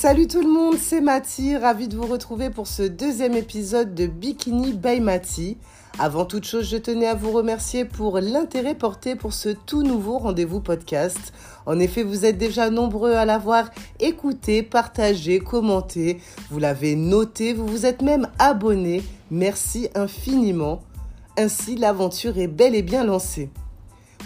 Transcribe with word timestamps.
Salut 0.00 0.28
tout 0.28 0.40
le 0.40 0.48
monde, 0.48 0.78
c'est 0.78 1.02
Mati, 1.02 1.58
ravie 1.58 1.86
de 1.86 1.94
vous 1.94 2.06
retrouver 2.06 2.48
pour 2.48 2.66
ce 2.66 2.82
deuxième 2.82 3.34
épisode 3.34 3.94
de 3.94 4.06
Bikini 4.06 4.72
by 4.72 4.98
Mati. 4.98 5.58
Avant 5.98 6.24
toute 6.24 6.44
chose, 6.44 6.70
je 6.70 6.78
tenais 6.78 7.06
à 7.06 7.14
vous 7.14 7.32
remercier 7.32 7.84
pour 7.84 8.18
l'intérêt 8.18 8.74
porté 8.74 9.14
pour 9.14 9.34
ce 9.34 9.50
tout 9.50 9.82
nouveau 9.82 10.16
rendez-vous 10.16 10.60
podcast. 10.60 11.34
En 11.66 11.78
effet, 11.78 12.02
vous 12.02 12.24
êtes 12.24 12.38
déjà 12.38 12.70
nombreux 12.70 13.12
à 13.12 13.26
l'avoir 13.26 13.68
écouté, 13.98 14.62
partagé, 14.62 15.38
commenté. 15.38 16.22
Vous 16.50 16.58
l'avez 16.58 16.96
noté, 16.96 17.52
vous 17.52 17.66
vous 17.66 17.84
êtes 17.84 18.00
même 18.00 18.26
abonné. 18.38 19.02
Merci 19.30 19.90
infiniment. 19.94 20.80
Ainsi, 21.36 21.76
l'aventure 21.76 22.38
est 22.38 22.48
bel 22.48 22.74
et 22.74 22.80
bien 22.80 23.04
lancée. 23.04 23.50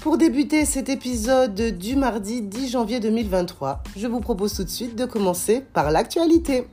Pour 0.05 0.19
débuter 0.19 0.67
cet 0.67 0.91
épisode 0.91 1.79
du 1.79 1.97
mardi 1.97 2.43
10 2.43 2.73
janvier 2.73 3.01
2023, 3.01 3.83
je 3.97 4.07
vous 4.07 4.21
propose 4.21 4.53
tout 4.53 4.63
de 4.63 4.69
suite 4.69 4.97
de 4.97 5.07
commencer 5.07 5.63
par 5.73 5.91
l'actualité. 5.91 6.67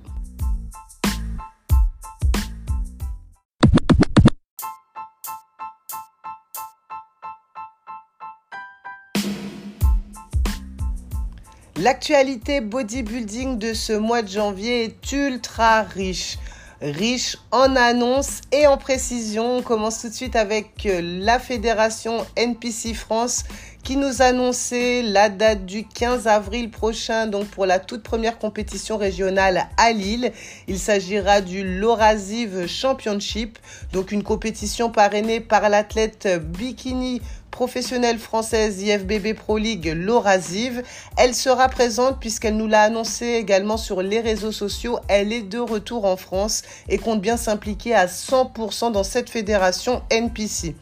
L'actualité 11.77 12.59
bodybuilding 12.59 13.57
de 13.57 13.73
ce 13.73 13.93
mois 13.93 14.23
de 14.23 14.27
janvier 14.27 14.83
est 14.83 15.11
ultra 15.13 15.83
riche. 15.83 16.37
Riche 16.81 17.37
en 17.51 17.75
annonces 17.75 18.41
et 18.51 18.65
en 18.65 18.75
précisions. 18.75 19.57
On 19.57 19.61
commence 19.61 20.01
tout 20.01 20.09
de 20.09 20.13
suite 20.13 20.35
avec 20.35 20.87
euh, 20.87 20.99
la 21.03 21.37
fédération 21.37 22.25
NPC 22.35 22.95
France 22.95 23.43
qui 23.83 23.97
nous 23.97 24.21
annonçait 24.21 25.03
la 25.03 25.29
date 25.29 25.65
du 25.65 25.85
15 25.85 26.27
avril 26.27 26.69
prochain, 26.69 27.27
donc 27.27 27.47
pour 27.47 27.65
la 27.65 27.79
toute 27.79 28.03
première 28.03 28.37
compétition 28.37 28.97
régionale 28.97 29.67
à 29.77 29.91
Lille. 29.91 30.31
Il 30.67 30.79
s'agira 30.79 31.41
du 31.41 31.79
Lorasive 31.79 32.67
Championship, 32.67 33.57
donc 33.91 34.11
une 34.11 34.23
compétition 34.23 34.89
parrainée 34.89 35.39
par 35.39 35.69
l'athlète 35.69 36.27
bikini 36.43 37.21
professionnelle 37.51 38.17
française 38.17 38.81
IFBB 38.81 39.35
Pro 39.35 39.57
League 39.57 39.93
Lorasive. 39.95 40.81
Elle 41.17 41.35
sera 41.35 41.69
présente 41.69 42.19
puisqu'elle 42.19 42.57
nous 42.57 42.67
l'a 42.67 42.83
annoncé 42.83 43.27
également 43.33 43.77
sur 43.77 44.01
les 44.01 44.21
réseaux 44.21 44.51
sociaux. 44.51 44.97
Elle 45.07 45.31
est 45.33 45.41
de 45.41 45.59
retour 45.59 46.05
en 46.05 46.17
France 46.17 46.63
et 46.89 46.97
compte 46.97 47.21
bien 47.21 47.37
s'impliquer 47.37 47.93
à 47.93 48.07
100% 48.07 48.91
dans 48.91 49.03
cette 49.03 49.29
fédération 49.29 50.01
NPC. 50.09 50.75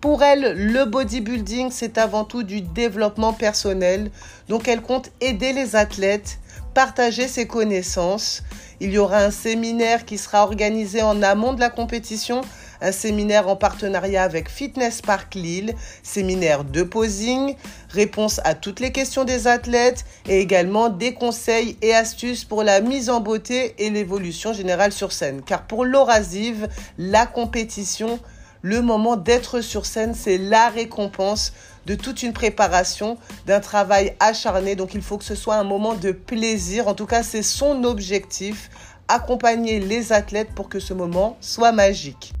Pour 0.00 0.22
elle, 0.22 0.54
le 0.56 0.86
bodybuilding, 0.86 1.70
c'est 1.70 1.98
avant 1.98 2.24
tout 2.24 2.42
du 2.42 2.62
développement 2.62 3.34
personnel. 3.34 4.10
Donc 4.48 4.66
elle 4.66 4.80
compte 4.80 5.10
aider 5.20 5.52
les 5.52 5.76
athlètes, 5.76 6.38
partager 6.72 7.28
ses 7.28 7.46
connaissances. 7.46 8.42
Il 8.80 8.92
y 8.92 8.98
aura 8.98 9.18
un 9.18 9.30
séminaire 9.30 10.06
qui 10.06 10.16
sera 10.16 10.42
organisé 10.42 11.02
en 11.02 11.22
amont 11.22 11.52
de 11.52 11.60
la 11.60 11.68
compétition, 11.68 12.40
un 12.80 12.92
séminaire 12.92 13.48
en 13.48 13.56
partenariat 13.56 14.22
avec 14.22 14.48
Fitness 14.48 15.02
Park 15.02 15.34
Lille, 15.34 15.74
séminaire 16.02 16.64
de 16.64 16.82
posing, 16.82 17.56
réponse 17.90 18.40
à 18.44 18.54
toutes 18.54 18.80
les 18.80 18.92
questions 18.92 19.24
des 19.24 19.46
athlètes 19.46 20.04
et 20.28 20.40
également 20.40 20.88
des 20.88 21.14
conseils 21.14 21.76
et 21.82 21.94
astuces 21.94 22.44
pour 22.44 22.62
la 22.62 22.80
mise 22.80 23.10
en 23.10 23.20
beauté 23.20 23.74
et 23.78 23.90
l'évolution 23.90 24.52
générale 24.52 24.92
sur 24.92 25.12
scène. 25.12 25.42
Car 25.42 25.66
pour 25.66 25.84
l'Orasive, 25.84 26.68
la 26.98 27.26
compétition, 27.26 28.18
le 28.62 28.82
moment 28.82 29.16
d'être 29.16 29.60
sur 29.60 29.86
scène, 29.86 30.14
c'est 30.14 30.38
la 30.38 30.68
récompense 30.68 31.52
de 31.86 31.94
toute 31.94 32.22
une 32.22 32.32
préparation, 32.32 33.16
d'un 33.46 33.60
travail 33.60 34.14
acharné. 34.20 34.76
Donc 34.76 34.94
il 34.94 35.02
faut 35.02 35.18
que 35.18 35.24
ce 35.24 35.34
soit 35.34 35.56
un 35.56 35.64
moment 35.64 35.94
de 35.94 36.12
plaisir. 36.12 36.88
En 36.88 36.94
tout 36.94 37.06
cas, 37.06 37.22
c'est 37.22 37.42
son 37.42 37.84
objectif, 37.84 38.70
accompagner 39.08 39.80
les 39.80 40.12
athlètes 40.12 40.50
pour 40.54 40.68
que 40.68 40.78
ce 40.78 40.94
moment 40.94 41.36
soit 41.40 41.72
magique. 41.72 42.32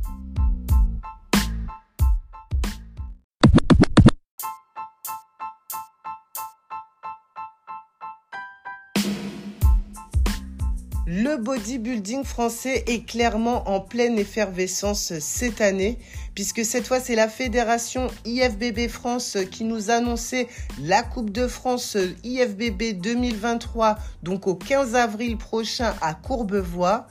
Le 11.30 11.36
bodybuilding 11.36 12.24
français 12.24 12.82
est 12.88 13.06
clairement 13.06 13.70
en 13.70 13.78
pleine 13.78 14.18
effervescence 14.18 15.12
cette 15.20 15.60
année, 15.60 15.96
puisque 16.34 16.64
cette 16.64 16.88
fois 16.88 16.98
c'est 16.98 17.14
la 17.14 17.28
fédération 17.28 18.08
IFBB 18.24 18.88
France 18.88 19.38
qui 19.52 19.62
nous 19.62 19.90
annonçait 19.90 20.48
la 20.82 21.04
Coupe 21.04 21.30
de 21.30 21.46
France 21.46 21.96
IFBB 22.24 23.00
2023, 23.00 23.96
donc 24.24 24.48
au 24.48 24.56
15 24.56 24.96
avril 24.96 25.36
prochain 25.36 25.94
à 26.02 26.14
Courbevoie. 26.14 27.06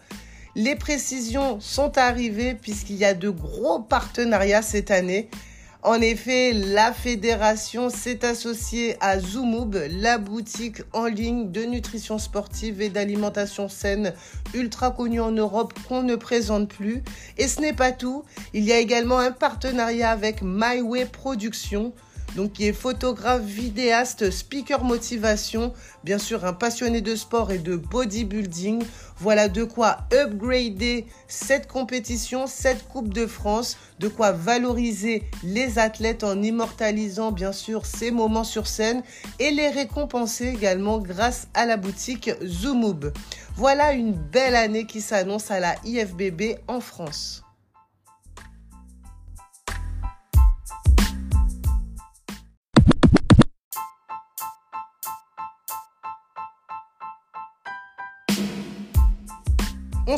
Les 0.54 0.76
précisions 0.76 1.62
sont 1.62 1.98
arrivées 1.98 2.56
puisqu'il 2.56 2.98
y 2.98 3.06
a 3.06 3.14
de 3.14 3.30
gros 3.30 3.80
partenariats 3.80 4.62
cette 4.62 4.92
année 4.92 5.30
en 5.82 6.02
effet, 6.02 6.52
la 6.52 6.92
fédération 6.92 7.90
s'est 7.90 8.26
associée 8.26 8.98
à 9.00 9.18
Zoomoub, 9.18 9.76
la 9.90 10.18
boutique 10.18 10.82
en 10.92 11.06
ligne 11.06 11.54
de 11.54 11.64
nutrition 11.64 12.18
sportive 12.18 12.82
et 12.82 12.90
d'alimentation 12.90 13.70
saine 13.70 14.14
ultra 14.54 14.92
connue 14.92 15.22
en 15.22 15.32
Europe 15.32 15.74
qu'on 15.88 16.04
ne 16.04 16.18
présente 16.18 16.68
plus. 16.68 17.02
Et 17.38 17.48
ce 17.48 17.62
n'est 17.62 17.72
pas 17.72 17.94
tout, 17.94 18.26
il 18.54 18.66
y 18.66 18.74
a 18.74 18.78
également 18.78 19.20
un 19.20 19.32
partenariat 19.32 20.12
avec 20.12 20.42
MyWay 20.42 21.06
Productions 21.06 21.94
donc 22.36 22.54
qui 22.54 22.68
est 22.68 22.74
photographe, 22.74 23.44
vidéaste, 23.44 24.32
speaker 24.32 24.84
motivation, 24.84 25.74
bien 26.04 26.18
sûr 26.18 26.46
un 26.46 26.54
passionné 26.54 27.02
de 27.02 27.16
sport 27.16 27.52
et 27.52 27.58
de 27.58 27.76
bodybuilding. 27.76 28.84
Voilà 29.18 29.50
de 29.50 29.64
quoi 29.64 30.00
upgrader 30.14 31.06
cette 31.28 31.68
compétition, 31.68 32.48
cette 32.48 32.88
Coupe 32.88 33.14
de 33.14 33.28
France, 33.28 33.78
de 34.00 34.08
quoi 34.08 34.32
valoriser 34.32 35.24
les 35.44 35.78
athlètes 35.78 36.24
en 36.24 36.42
immortalisant 36.42 37.32
bien 37.32 37.52
sûr 37.52 37.86
ces 37.86 38.12
moments 38.12 38.44
sur 38.44 38.68
scène 38.68 39.04
et 39.40 39.52
les 39.52 39.70
récompenser 39.70 40.48
également 40.48 41.00
grâce 41.00 41.48
à 41.54 41.66
la 41.66 41.78
boutique 41.78 42.32
Zoomoub. 42.44 43.12
Voilà 43.56 43.92
une 43.94 44.14
belle 44.14 44.56
année 44.56 44.86
qui 44.86 45.02
s'annonce 45.02 45.52
à 45.52 45.60
la 45.60 45.76
IFBB 45.84 46.60
en 46.68 46.80
France. 46.80 47.44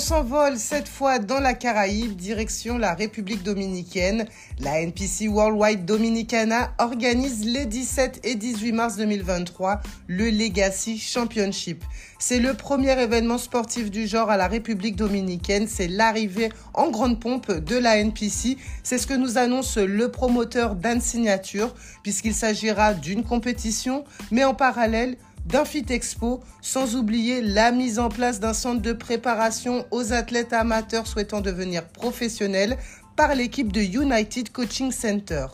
S'envole 0.02 0.58
cette 0.58 0.88
fois 0.88 1.20
dans 1.20 1.40
la 1.40 1.54
Caraïbe, 1.54 2.16
direction 2.16 2.80
la 2.80 2.96
République 2.96 3.44
dominicaine. 3.44 4.26
La 4.60 4.82
NPC 4.82 5.28
Worldwide 5.28 5.86
Dominicana 5.86 6.72
organise 6.80 7.46
les 7.46 7.68
17 7.68 8.22
et 8.24 8.34
18 8.34 8.72
mars 8.72 8.98
2023 8.98 9.80
le 10.08 10.32
Legacy 10.32 10.98
Championship. 10.98 11.84
C'est 12.18 12.40
le 12.40 12.56
premier 12.56 13.00
événement 13.00 13.38
sportif 13.38 13.92
du 13.92 14.08
genre 14.08 14.32
à 14.32 14.38
la 14.38 14.48
République 14.48 14.96
dominicaine. 14.96 15.68
C'est 15.68 15.88
l'arrivée 15.88 16.50
en 16.74 16.90
grande 16.90 17.20
pompe 17.20 17.52
de 17.52 17.78
la 17.78 17.98
NPC. 17.98 18.58
C'est 18.82 18.98
ce 18.98 19.06
que 19.06 19.14
nous 19.14 19.38
annonce 19.38 19.78
le 19.78 20.10
promoteur 20.10 20.74
d'Anne 20.76 21.02
Signature, 21.02 21.76
puisqu'il 22.02 22.34
s'agira 22.34 22.96
d'une 22.96 23.24
compétition, 23.24 24.04
mais 24.32 24.44
en 24.44 24.56
parallèle, 24.56 25.16
d'un 25.46 25.66
Fit 25.66 25.86
Expo, 25.90 26.42
sans 26.62 26.96
oublier 26.96 27.42
la 27.42 27.72
mise 27.72 28.00
en 28.00 28.10
place 28.10 28.40
d'un 28.40 28.54
centre 28.54 28.82
de 28.82 28.94
préparation 28.94 29.86
aux 29.92 30.14
athlètes 30.14 30.54
amateurs 30.54 31.08
souhaitant 31.08 31.42
devenir 31.42 31.88
professionnels 31.88 32.78
par 33.16 33.36
l'équipe 33.36 33.72
de 33.72 33.82
United 33.82 34.52
Coaching 34.52 34.92
Center. 34.92 35.48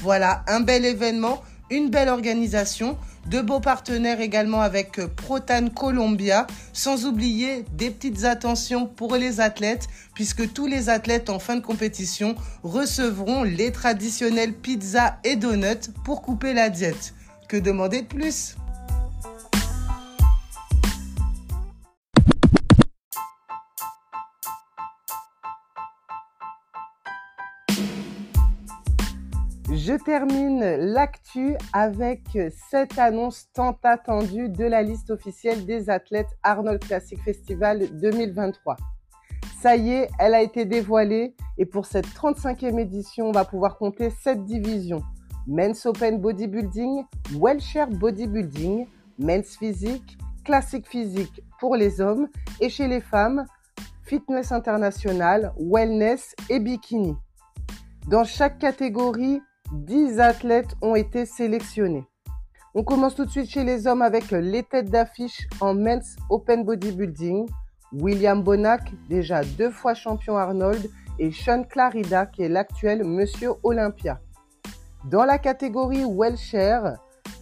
Voilà, 0.00 0.44
un 0.48 0.60
bel 0.60 0.84
événement, 0.84 1.42
une 1.70 1.90
belle 1.90 2.08
organisation, 2.08 2.96
de 3.26 3.40
beaux 3.40 3.60
partenaires 3.60 4.20
également 4.20 4.60
avec 4.60 5.00
Protan 5.16 5.68
Columbia, 5.68 6.46
sans 6.72 7.06
oublier 7.06 7.64
des 7.72 7.90
petites 7.90 8.24
attentions 8.24 8.86
pour 8.86 9.16
les 9.16 9.40
athlètes, 9.40 9.86
puisque 10.14 10.52
tous 10.52 10.66
les 10.66 10.90
athlètes 10.90 11.30
en 11.30 11.38
fin 11.38 11.56
de 11.56 11.62
compétition 11.62 12.34
recevront 12.62 13.42
les 13.42 13.72
traditionnelles 13.72 14.52
pizzas 14.52 15.16
et 15.24 15.36
donuts 15.36 15.90
pour 16.04 16.20
couper 16.20 16.52
la 16.52 16.68
diète. 16.68 17.14
Que 17.48 17.56
demander 17.56 18.02
de 18.02 18.06
plus? 18.06 18.56
Je 29.76 29.94
termine 29.94 30.60
l'actu 30.76 31.56
avec 31.72 32.38
cette 32.70 32.96
annonce 32.96 33.48
tant 33.54 33.76
attendue 33.82 34.48
de 34.48 34.64
la 34.64 34.82
liste 34.84 35.10
officielle 35.10 35.66
des 35.66 35.90
athlètes 35.90 36.28
Arnold 36.44 36.78
Classic 36.78 37.20
Festival 37.20 37.80
2023. 38.00 38.76
Ça 39.60 39.74
y 39.74 39.90
est, 39.90 40.08
elle 40.20 40.34
a 40.34 40.42
été 40.42 40.64
dévoilée 40.64 41.34
et 41.58 41.66
pour 41.66 41.86
cette 41.86 42.06
35e 42.06 42.78
édition, 42.78 43.26
on 43.26 43.32
va 43.32 43.44
pouvoir 43.44 43.76
compter 43.76 44.10
7 44.10 44.44
divisions. 44.44 45.02
Men's 45.48 45.84
Open 45.86 46.20
Bodybuilding, 46.20 47.02
Wellshare 47.32 47.88
Bodybuilding, 47.88 48.86
Men's 49.18 49.56
Physique, 49.56 50.16
classique 50.44 50.86
physique 50.86 51.42
pour 51.58 51.74
les 51.74 52.00
hommes 52.00 52.28
et 52.60 52.68
chez 52.68 52.86
les 52.86 53.00
femmes, 53.00 53.44
fitness 54.04 54.52
international, 54.52 55.52
wellness 55.58 56.36
et 56.48 56.60
bikini. 56.60 57.16
Dans 58.06 58.24
chaque 58.24 58.58
catégorie, 58.60 59.40
10 59.72 60.20
athlètes 60.20 60.74
ont 60.82 60.94
été 60.94 61.26
sélectionnés. 61.26 62.04
On 62.74 62.82
commence 62.82 63.14
tout 63.14 63.24
de 63.24 63.30
suite 63.30 63.50
chez 63.50 63.64
les 63.64 63.86
hommes 63.86 64.02
avec 64.02 64.30
les 64.30 64.62
têtes 64.62 64.90
d'affiche 64.90 65.46
en 65.60 65.74
men's 65.74 66.16
open 66.28 66.64
bodybuilding. 66.64 67.48
William 67.92 68.42
Bonac, 68.42 68.92
déjà 69.08 69.42
deux 69.44 69.70
fois 69.70 69.94
champion 69.94 70.36
Arnold, 70.36 70.90
et 71.18 71.30
Sean 71.30 71.62
Clarida, 71.62 72.26
qui 72.26 72.42
est 72.42 72.48
l'actuel 72.48 73.04
Monsieur 73.04 73.52
Olympia. 73.62 74.20
Dans 75.04 75.24
la 75.24 75.38
catégorie 75.38 76.04
Welcher, 76.04 76.80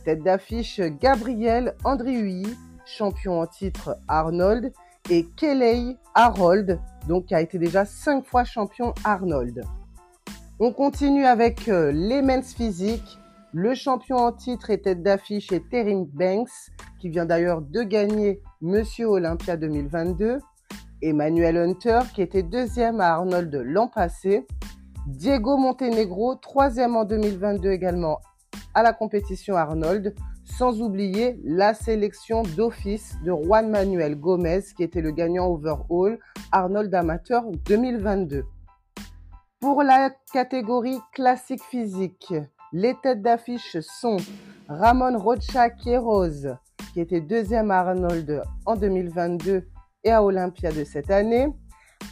tête 0.05 0.23
d'affiche 0.23 0.81
Gabriel 1.01 1.75
Andriui, 1.85 2.47
champion 2.85 3.41
en 3.41 3.47
titre 3.47 3.97
Arnold, 4.09 4.73
et 5.11 5.27
Kelly 5.37 5.97
Harold, 6.15 6.79
donc 7.09 7.27
qui 7.27 7.35
a 7.35 7.41
été 7.41 7.59
déjà 7.59 7.85
cinq 7.85 8.25
fois 8.25 8.45
champion 8.45 8.93
Arnold. 9.05 9.65
On 10.65 10.73
continue 10.73 11.27
avec 11.27 11.69
euh, 11.69 11.91
les 11.91 12.23
men's 12.23 12.55
physiques. 12.55 13.19
Le 13.53 13.75
champion 13.75 14.19
en 14.19 14.31
titre 14.31 14.71
et 14.71 14.81
tête 14.81 15.03
d'affiche 15.03 15.51
est 15.51 15.69
Terim 15.69 16.05
Banks, 16.05 16.71
qui 17.01 17.09
vient 17.09 17.27
d'ailleurs 17.27 17.63
de 17.63 17.83
gagner 17.83 18.41
Monsieur 18.61 19.07
Olympia 19.07 19.57
2022. 19.57 20.39
Emmanuel 21.03 21.57
Hunter, 21.57 22.03
qui 22.15 22.23
était 22.23 22.45
deuxième 22.45 23.01
à 23.01 23.09
Arnold 23.09 23.53
l'an 23.65 23.89
passé. 23.89 24.47
Diego 25.09 25.57
Montenegro, 25.57 26.37
troisième 26.37 26.95
en 26.95 27.05
2022 27.05 27.73
également 27.73 28.21
à 28.73 28.85
la 28.85 28.93
compétition 28.93 29.57
Arnold. 29.57 30.15
Sans 30.45 30.81
oublier 30.81 31.41
la 31.43 31.75
sélection 31.75 32.45
d'office 32.57 33.17
de 33.25 33.33
Juan 33.33 33.69
Manuel 33.69 34.15
Gomez, 34.15 34.63
qui 34.77 34.85
était 34.85 35.03
le 35.03 35.11
gagnant 35.11 35.49
overall 35.49 36.21
Arnold 36.53 36.95
Amateur 36.95 37.43
2022. 37.67 38.45
Pour 39.63 39.85
la 39.85 40.11
catégorie 40.33 40.99
classique 41.13 41.63
physique, 41.63 42.35
les 42.73 42.97
têtes 43.01 43.23
d'affiche 43.23 43.79
sont 43.79 44.17
Ramon 44.69 45.17
Rocha 45.17 45.71
Queiroz, 45.71 46.57
qui 46.93 47.01
était 47.01 47.21
deuxième 47.21 47.71
à 47.71 47.79
Arnold 47.79 48.43
en 48.67 48.75
2022 48.75 49.63
et 50.03 50.11
à 50.11 50.25
Olympia 50.25 50.73
de 50.73 50.83
cette 50.83 51.13
année. 51.13 51.47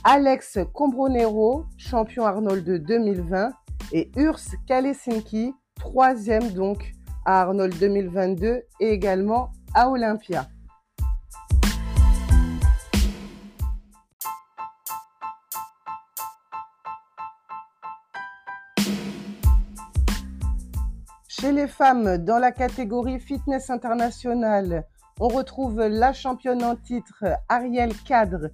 Alex 0.05 0.61
Combronero, 0.73 1.65
champion 1.77 2.25
Arnold 2.25 2.65
de 2.65 2.77
2020. 2.77 3.51
Et 3.91 4.13
Urs 4.17 4.39
Kalesinki, 4.69 5.53
troisième 5.75 6.53
donc 6.53 6.93
à 7.27 7.41
Arnold 7.41 7.77
2022 7.81 8.63
et 8.79 8.91
également 8.91 9.51
à 9.75 9.91
Olympia. 9.91 10.47
Chez 21.41 21.53
les 21.53 21.69
femmes, 21.69 22.19
dans 22.19 22.39
la 22.39 22.53
catégorie 22.53 23.19
fitness 23.19 23.71
international, 23.71 24.85
on 25.21 25.29
retrouve 25.29 25.81
la 25.81 26.13
championne 26.13 26.63
en 26.63 26.77
titre 26.77 27.25
Ariel 27.49 27.95
Cadre, 28.05 28.51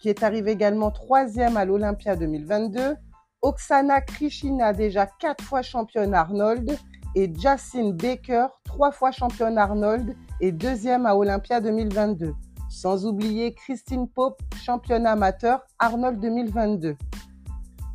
qui 0.00 0.10
est 0.10 0.22
arrivée 0.22 0.50
également 0.50 0.90
troisième 0.90 1.56
à 1.56 1.64
l'Olympia 1.64 2.14
2022. 2.14 2.96
Oksana 3.40 4.02
Krishina, 4.02 4.74
déjà 4.74 5.06
quatre 5.06 5.42
fois 5.42 5.62
championne 5.62 6.12
Arnold. 6.12 6.76
Et 7.14 7.32
Jacine 7.34 7.94
Baker, 7.96 8.48
trois 8.64 8.92
fois 8.92 9.12
championne 9.12 9.56
Arnold 9.56 10.14
et 10.42 10.52
deuxième 10.52 11.06
à 11.06 11.16
Olympia 11.16 11.62
2022. 11.62 12.34
Sans 12.68 13.06
oublier 13.06 13.54
Christine 13.54 14.08
Pope, 14.08 14.42
championne 14.62 15.06
amateur 15.06 15.64
Arnold 15.78 16.20
2022. 16.20 16.96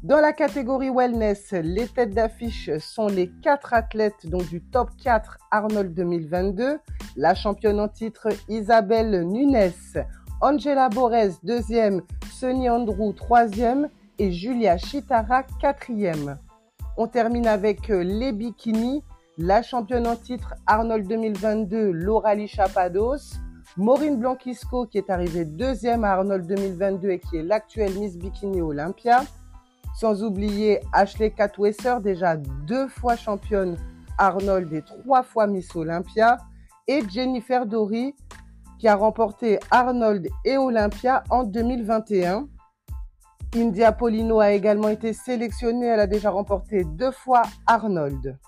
Dans 0.03 0.19
la 0.19 0.33
catégorie 0.33 0.89
wellness, 0.89 1.51
les 1.51 1.88
têtes 1.88 2.15
d'affiche 2.15 2.71
sont 2.80 3.06
les 3.06 3.30
quatre 3.44 3.75
athlètes 3.75 4.25
donc 4.25 4.50
du 4.50 4.59
top 4.59 4.89
4 5.03 5.38
Arnold 5.51 5.94
2022. 5.94 6.80
La 7.18 7.36
championne 7.36 7.80
en 7.80 7.88
titre 7.88 8.30
Isabelle 8.50 9.21
Nunes, 9.27 9.71
Angela 10.42 10.89
Borez 10.89 11.33
deuxième, 11.44 12.01
Sonny 12.31 12.68
Andrew 12.68 13.13
troisième 13.13 13.89
et 14.18 14.31
Julia 14.31 14.80
Chitara 14.80 15.44
quatrième. 15.62 16.39
On 16.97 17.06
termine 17.06 17.45
avec 17.45 17.89
les 17.89 18.31
bikinis. 18.31 19.04
La 19.38 19.62
championne 19.62 20.07
en 20.07 20.15
titre 20.15 20.56
Arnold 20.65 21.07
2022, 21.07 21.92
Lauralie 21.92 22.47
Chapados. 22.47 23.36
Maureen 23.77 24.18
Blanquisco 24.18 24.88
qui 24.88 24.97
est 24.97 25.12
arrivée 25.12 25.45
deuxième 25.45 26.04
à 26.04 26.13
Arnold 26.13 26.47
2022 26.47 27.09
et 27.12 27.19
qui 27.19 27.38
est 27.38 27.44
l'actuelle 27.44 27.94
Miss 28.00 28.18
Bikini 28.18 28.62
Olympia. 28.62 29.21
Sans 30.01 30.24
oublier 30.24 30.80
Ashley 30.94 31.30
Catwesser, 31.30 31.98
déjà 32.01 32.36
deux 32.36 32.88
fois 32.88 33.15
championne 33.15 33.77
Arnold 34.18 34.74
et 34.74 34.81
trois 34.81 35.21
fois 35.21 35.45
Miss 35.45 35.75
Olympia. 35.75 36.39
Et 36.88 37.07
Jennifer 37.07 37.68
Dory, 37.68 38.15
qui 38.80 38.88
a 38.88 38.95
remporté 38.95 39.59
Arnold 39.69 40.27
et 40.44 40.57
Olympia 40.57 41.24
en 41.30 41.44
2021. 41.44 42.48
India 43.56 43.92
Polino 43.92 44.39
a 44.39 44.53
également 44.53 44.88
été 44.88 45.13
sélectionnée. 45.13 45.86
Elle 45.86 46.00
a 46.00 46.07
déjà 46.07 46.31
remporté 46.31 46.83
deux 46.83 47.12
fois 47.12 47.44
Arnold. 47.68 48.39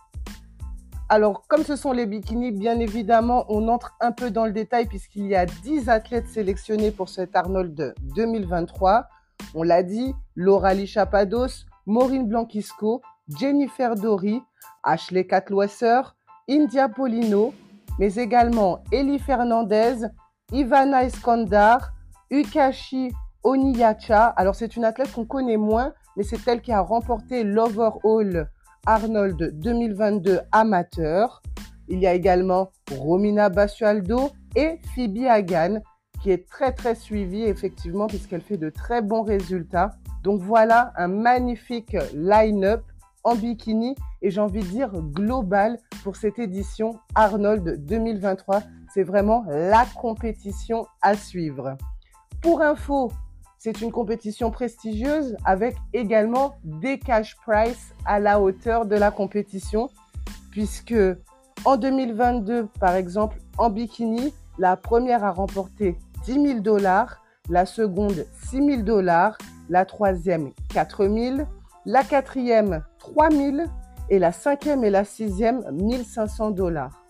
Alors, 1.08 1.46
comme 1.48 1.64
ce 1.64 1.76
sont 1.76 1.92
les 1.92 2.08
bikinis, 2.08 2.52
bien 2.52 2.80
évidemment, 2.80 3.46
on 3.48 3.68
entre 3.68 3.94
un 4.02 4.12
peu 4.12 4.32
dans 4.32 4.48
le 4.48 4.54
détail 4.54 4.88
puisqu'il 4.88 5.28
y 5.28 5.36
a 5.36 5.46
10 5.46 5.88
athlètes 5.88 6.30
sélectionnés 6.30 6.90
pour 6.90 7.10
cet 7.10 7.36
Arnold 7.36 7.94
2023. 8.16 9.08
On 9.56 9.64
l'a 9.64 9.84
dit, 9.84 10.14
Laura 10.36 10.74
Chapados, 10.86 11.66
Maureen 11.86 12.28
Blanquisco, 12.28 13.02
Jennifer 13.40 13.96
Dory, 13.96 14.42
Ashley 14.84 15.26
Catwasser, 15.28 16.02
India 16.50 16.90
Polino, 16.90 17.54
mais 18.00 18.16
également 18.16 18.84
Eli 18.92 19.20
Fernandez, 19.20 20.08
Ivana 20.52 21.06
Iskandar, 21.06 21.94
Ukashi 22.32 23.12
Oniyacha. 23.44 24.26
Alors 24.26 24.56
c'est 24.56 24.76
une 24.76 24.86
athlète 24.86 25.12
qu'on 25.12 25.26
connaît 25.26 25.58
moins, 25.58 25.94
mais 26.18 26.24
c'est 26.24 26.48
elle 26.48 26.62
qui 26.62 26.72
a 26.72 26.82
remporté 26.82 27.44
l'Overall 27.44 28.50
Arnold 28.86 29.60
2022 29.60 30.40
amateur. 30.52 31.42
Il 31.88 32.00
y 32.00 32.08
a 32.08 32.14
également 32.14 32.72
Romina 32.98 33.50
Basualdo 33.50 34.32
et 34.56 34.80
Phoebe 34.96 35.26
Hagan 35.28 35.82
qui 36.24 36.32
est 36.32 36.48
très 36.48 36.72
très 36.72 36.96
suivie 36.96 37.44
effectivement 37.44 38.08
puisqu'elle 38.08 38.42
fait 38.42 38.58
de 38.58 38.70
très 38.70 39.02
bons 39.02 39.24
résultats. 39.24 39.92
Donc 40.24 40.42
voilà 40.42 40.94
un 40.96 41.10
magnifique 41.10 41.98
line-up 42.16 42.82
en 43.26 43.36
bikini 43.36 43.94
et 44.22 44.32
j'ai 44.32 44.40
envie 44.40 44.62
de 44.62 44.68
dire 44.68 44.92
global 45.02 45.78
pour 46.02 46.16
cette 46.16 46.40
édition 46.40 46.98
Arnold 47.14 47.86
2023. 47.86 48.64
C'est 48.94 49.04
vraiment 49.04 49.44
la 49.50 49.86
compétition 49.98 50.88
à 51.02 51.16
suivre. 51.16 51.76
Pour 52.42 52.62
info, 52.62 53.12
c'est 53.58 53.82
une 53.82 53.92
compétition 53.92 54.50
prestigieuse 54.50 55.36
avec 55.44 55.76
également 55.92 56.56
des 56.64 57.00
cash 57.00 57.36
price 57.46 57.94
à 58.06 58.22
la 58.22 58.40
hauteur 58.40 58.86
de 58.86 58.96
la 58.96 59.12
compétition 59.12 59.90
puisque 60.52 60.96
en 61.66 61.76
2022 61.76 62.68
par 62.80 62.96
exemple 62.96 63.40
en 63.58 63.70
bikini, 63.70 64.34
la 64.58 64.78
première 64.78 65.24
a 65.24 65.32
remporté 65.32 65.98
10 66.26 66.34
000 66.34 66.60
dollars, 66.60 67.22
la 67.50 67.66
seconde 67.66 68.26
6 68.50 68.58
000 68.58 68.82
dollars, 68.84 69.38
la 69.70 69.86
troisième 69.86 70.52
4 70.70 71.08
000, 71.08 71.38
la 71.86 72.04
quatrième 72.04 72.84
3 73.00 73.32
000 73.32 73.58
et 74.10 74.20
la 74.20 74.32
cinquième 74.32 74.84
et 74.84 74.90
la 74.90 75.04
sixième 75.04 75.64
1500 75.72 76.52
dollars. 76.52 77.03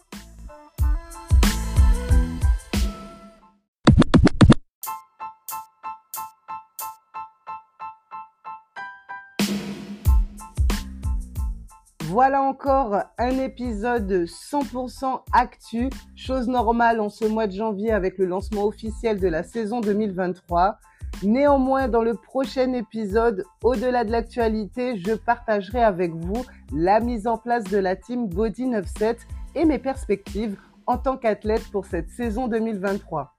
Voilà 12.14 12.44
encore 12.44 13.06
un 13.18 13.40
épisode 13.40 14.26
100% 14.26 15.22
actu, 15.32 15.90
chose 16.16 16.48
normale 16.48 17.00
en 17.00 17.10
ce 17.10 17.26
mois 17.26 17.48
de 17.48 17.54
janvier 17.54 17.92
avec 17.92 18.20
le 18.20 18.26
lancement 18.26 18.66
officiel 18.66 19.20
de 19.20 19.28
la 19.28 19.42
saison 19.42 19.82
2023. 19.82 20.78
Néanmoins, 21.24 21.88
dans 21.88 22.04
le 22.04 22.14
prochain 22.14 22.72
épisode, 22.74 23.44
au-delà 23.64 24.04
de 24.04 24.12
l'actualité, 24.12 24.96
je 24.98 25.16
partagerai 25.16 25.82
avec 25.82 26.14
vous 26.14 26.46
la 26.72 27.00
mise 27.00 27.26
en 27.26 27.40
place 27.40 27.64
de 27.64 27.80
la 27.80 27.96
team 27.96 28.28
Body 28.28 28.70
97 28.70 29.18
et 29.56 29.66
mes 29.66 29.80
perspectives 29.80 30.56
en 30.86 31.00
tant 31.00 31.18
qu'athlète 31.18 31.68
pour 31.72 31.88
cette 31.88 32.12
saison 32.12 32.48
2023. 32.48 33.34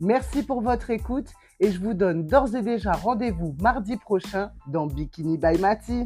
Merci 0.00 0.42
pour 0.42 0.60
votre 0.60 0.90
écoute 0.90 1.32
et 1.60 1.70
je 1.70 1.80
vous 1.80 1.94
donne 1.94 2.26
d'ores 2.26 2.54
et 2.54 2.60
déjà 2.60 2.92
rendez-vous 2.92 3.56
mardi 3.62 3.96
prochain 3.96 4.50
dans 4.66 4.86
Bikini 4.86 5.38
by 5.38 5.58
Mati. 5.58 6.04